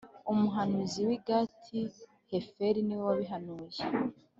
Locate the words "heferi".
2.31-2.79